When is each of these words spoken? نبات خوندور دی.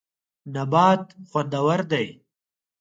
نبات 0.53 1.05
خوندور 1.29 1.79
دی. 1.91 2.07